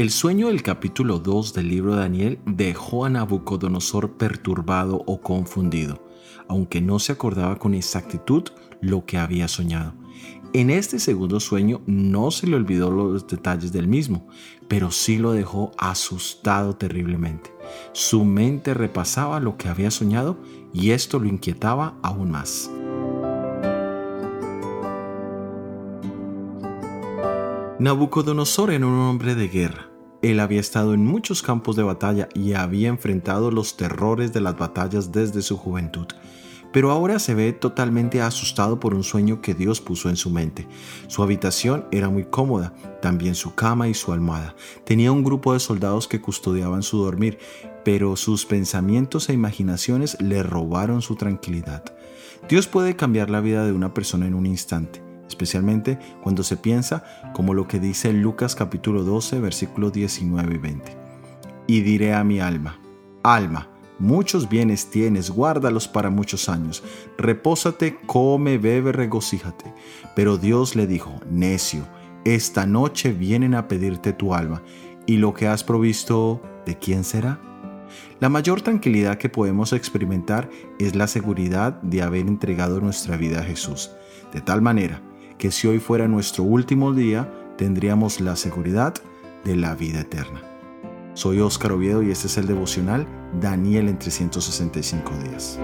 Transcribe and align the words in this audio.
El 0.00 0.08
sueño 0.10 0.46
del 0.46 0.62
capítulo 0.62 1.18
2 1.18 1.52
del 1.52 1.68
libro 1.68 1.92
de 1.92 2.00
Daniel 2.00 2.38
dejó 2.46 3.04
a 3.04 3.10
Nabucodonosor 3.10 4.12
perturbado 4.12 5.02
o 5.04 5.20
confundido, 5.20 6.02
aunque 6.48 6.80
no 6.80 6.98
se 6.98 7.12
acordaba 7.12 7.58
con 7.58 7.74
exactitud 7.74 8.44
lo 8.80 9.04
que 9.04 9.18
había 9.18 9.46
soñado. 9.46 9.92
En 10.54 10.70
este 10.70 10.98
segundo 11.00 11.38
sueño 11.38 11.82
no 11.84 12.30
se 12.30 12.46
le 12.46 12.56
olvidó 12.56 12.90
los 12.90 13.26
detalles 13.26 13.72
del 13.72 13.88
mismo, 13.88 14.26
pero 14.68 14.90
sí 14.90 15.18
lo 15.18 15.32
dejó 15.32 15.72
asustado 15.76 16.76
terriblemente. 16.76 17.52
Su 17.92 18.24
mente 18.24 18.72
repasaba 18.72 19.38
lo 19.38 19.58
que 19.58 19.68
había 19.68 19.90
soñado 19.90 20.38
y 20.72 20.92
esto 20.92 21.18
lo 21.18 21.28
inquietaba 21.28 21.98
aún 22.00 22.30
más. 22.30 22.70
Nabucodonosor 27.78 28.70
era 28.70 28.86
un 28.86 28.98
hombre 28.98 29.34
de 29.34 29.48
guerra. 29.48 29.89
Él 30.22 30.38
había 30.40 30.60
estado 30.60 30.92
en 30.92 31.06
muchos 31.06 31.42
campos 31.42 31.76
de 31.76 31.82
batalla 31.82 32.28
y 32.34 32.52
había 32.52 32.88
enfrentado 32.88 33.50
los 33.50 33.76
terrores 33.78 34.34
de 34.34 34.42
las 34.42 34.58
batallas 34.58 35.12
desde 35.12 35.40
su 35.40 35.56
juventud. 35.56 36.06
Pero 36.72 36.90
ahora 36.92 37.18
se 37.18 37.34
ve 37.34 37.52
totalmente 37.52 38.20
asustado 38.20 38.78
por 38.78 38.94
un 38.94 39.02
sueño 39.02 39.40
que 39.40 39.54
Dios 39.54 39.80
puso 39.80 40.08
en 40.08 40.16
su 40.16 40.30
mente. 40.30 40.68
Su 41.08 41.22
habitación 41.22 41.86
era 41.90 42.10
muy 42.10 42.24
cómoda, 42.24 42.74
también 43.00 43.34
su 43.34 43.54
cama 43.54 43.88
y 43.88 43.94
su 43.94 44.12
almohada. 44.12 44.54
Tenía 44.84 45.10
un 45.10 45.24
grupo 45.24 45.52
de 45.54 45.58
soldados 45.58 46.06
que 46.06 46.20
custodiaban 46.20 46.82
su 46.82 46.98
dormir, 46.98 47.38
pero 47.82 48.14
sus 48.14 48.44
pensamientos 48.44 49.28
e 49.30 49.32
imaginaciones 49.32 50.20
le 50.20 50.42
robaron 50.42 51.02
su 51.02 51.16
tranquilidad. 51.16 51.82
Dios 52.48 52.68
puede 52.68 52.94
cambiar 52.94 53.30
la 53.30 53.40
vida 53.40 53.64
de 53.64 53.72
una 53.72 53.94
persona 53.94 54.26
en 54.26 54.34
un 54.34 54.46
instante 54.46 55.09
especialmente 55.30 55.98
cuando 56.22 56.42
se 56.42 56.56
piensa 56.56 57.04
como 57.32 57.54
lo 57.54 57.66
que 57.66 57.80
dice 57.80 58.12
Lucas 58.12 58.54
capítulo 58.54 59.04
12, 59.04 59.40
versículos 59.40 59.92
19 59.92 60.54
y 60.54 60.58
20. 60.58 60.96
Y 61.66 61.80
diré 61.80 62.14
a 62.14 62.24
mi 62.24 62.40
alma, 62.40 62.80
alma, 63.22 63.68
muchos 63.98 64.48
bienes 64.48 64.90
tienes, 64.90 65.30
guárdalos 65.30 65.86
para 65.86 66.10
muchos 66.10 66.48
años, 66.48 66.82
repósate, 67.16 67.96
come, 68.06 68.58
bebe, 68.58 68.92
regocíjate. 68.92 69.72
Pero 70.16 70.36
Dios 70.36 70.74
le 70.74 70.86
dijo, 70.86 71.14
necio, 71.30 71.86
esta 72.24 72.66
noche 72.66 73.12
vienen 73.12 73.54
a 73.54 73.68
pedirte 73.68 74.12
tu 74.12 74.34
alma, 74.34 74.62
y 75.06 75.16
lo 75.16 75.32
que 75.32 75.46
has 75.46 75.64
provisto, 75.64 76.42
¿de 76.66 76.76
quién 76.76 77.04
será? 77.04 77.40
La 78.18 78.28
mayor 78.28 78.62
tranquilidad 78.62 79.18
que 79.18 79.28
podemos 79.28 79.72
experimentar 79.72 80.50
es 80.78 80.94
la 80.94 81.06
seguridad 81.06 81.80
de 81.82 82.02
haber 82.02 82.26
entregado 82.26 82.80
nuestra 82.80 83.16
vida 83.16 83.40
a 83.40 83.44
Jesús, 83.44 83.90
de 84.32 84.40
tal 84.40 84.60
manera 84.60 85.02
que 85.40 85.50
si 85.50 85.66
hoy 85.66 85.78
fuera 85.78 86.06
nuestro 86.06 86.44
último 86.44 86.92
día, 86.92 87.32
tendríamos 87.56 88.20
la 88.20 88.36
seguridad 88.36 88.94
de 89.42 89.56
la 89.56 89.74
vida 89.74 90.00
eterna. 90.00 90.42
Soy 91.14 91.40
Óscar 91.40 91.72
Oviedo 91.72 92.02
y 92.02 92.10
este 92.10 92.26
es 92.26 92.36
el 92.36 92.46
devocional 92.46 93.06
Daniel 93.40 93.88
en 93.88 93.98
365 93.98 95.10
días. 95.24 95.58